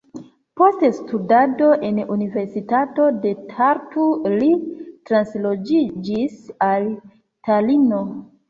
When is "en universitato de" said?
1.89-3.33